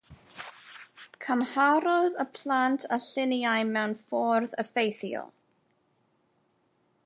Cymharodd 1.25 2.17
y 2.23 2.25
plant 2.39 2.87
y 2.97 2.99
lluniau 3.09 3.69
mewn 3.75 3.95
ffordd 4.07 4.57
effeithiol. 4.65 5.33